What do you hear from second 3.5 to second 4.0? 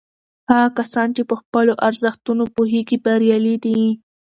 دي.